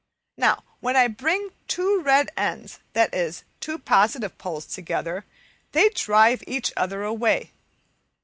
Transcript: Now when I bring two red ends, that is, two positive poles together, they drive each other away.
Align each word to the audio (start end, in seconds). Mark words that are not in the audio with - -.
Now 0.35 0.63
when 0.79 0.95
I 0.95 1.07
bring 1.07 1.51
two 1.67 2.01
red 2.01 2.31
ends, 2.35 2.79
that 2.93 3.13
is, 3.13 3.43
two 3.59 3.77
positive 3.77 4.35
poles 4.39 4.65
together, 4.65 5.25
they 5.73 5.89
drive 5.89 6.41
each 6.47 6.73
other 6.75 7.03
away. 7.03 7.51